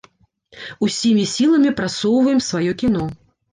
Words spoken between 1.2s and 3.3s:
сіламі прасоўваем сваё кіно.